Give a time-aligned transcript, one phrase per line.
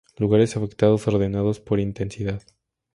[0.17, 2.41] Lugares afectados ordenados por intensidad